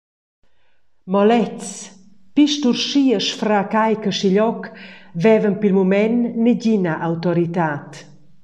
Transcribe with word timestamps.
Mo 1.11 1.21
lezs, 1.29 1.69
pli 2.33 2.45
sturschi 2.53 3.03
e 3.17 3.19
sfraccai 3.27 3.93
che 4.01 4.11
schiglioc, 4.17 4.61
vevan 5.23 5.55
pil 5.61 5.73
mument 5.77 6.19
negina 6.45 6.93
autoritad. 7.09 7.89